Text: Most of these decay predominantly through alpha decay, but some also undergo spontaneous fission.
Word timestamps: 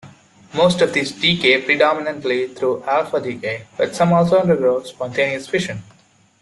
Most 0.55 0.81
of 0.81 0.93
these 0.93 1.11
decay 1.11 1.61
predominantly 1.61 2.47
through 2.55 2.81
alpha 2.85 3.19
decay, 3.21 3.67
but 3.77 3.93
some 3.95 4.13
also 4.13 4.39
undergo 4.39 4.81
spontaneous 4.81 5.47
fission. 5.47 5.83